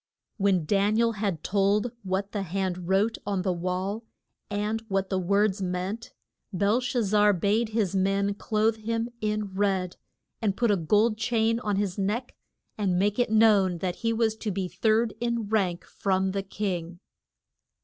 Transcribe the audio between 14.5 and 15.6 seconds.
third in